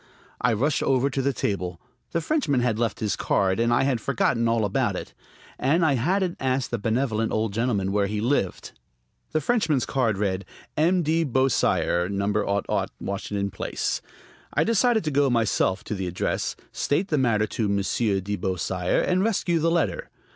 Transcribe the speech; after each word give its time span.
I 0.41 0.53
rushed 0.53 0.81
over 0.81 1.11
to 1.11 1.21
the 1.21 1.31
table. 1.31 1.79
The 2.09 2.21
Frenchman 2.21 2.61
had 2.61 2.79
left 2.79 3.01
his 3.01 3.15
card, 3.15 3.59
and 3.59 3.71
I 3.71 3.83
had 3.83 4.01
forgotten 4.01 4.47
all 4.47 4.65
about 4.65 4.95
it. 4.95 5.13
And 5.59 5.85
I 5.85 5.93
hadn't 5.93 6.37
asked 6.39 6.71
the 6.71 6.79
benevolent 6.79 7.31
old 7.31 7.53
gentleman 7.53 7.91
where 7.91 8.07
he 8.07 8.19
lived. 8.19 8.71
The 9.31 9.41
Frenchman's 9.41 9.85
card 9.85 10.17
read: 10.17 10.43
"M. 10.75 11.03
de 11.03 11.23
Beausire, 11.23 12.09
No. 12.09 12.63
Washington 12.99 13.51
Place." 13.51 14.01
I 14.55 14.63
decided 14.63 15.03
to 15.03 15.11
go 15.11 15.29
myself 15.29 15.83
to 15.83 15.93
the 15.93 16.07
address, 16.07 16.55
state 16.71 17.09
the 17.09 17.19
matter 17.19 17.45
to 17.45 17.69
Monsieur 17.69 18.19
de 18.21 18.35
Beausire, 18.37 19.01
and 19.07 19.23
rescue 19.23 19.59
the 19.59 19.69
letter. 19.69 20.09